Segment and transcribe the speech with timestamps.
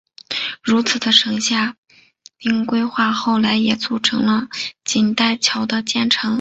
[0.63, 1.75] 如此的城下
[2.39, 4.47] 町规划后来也促成了
[4.83, 6.29] 锦带桥的建成。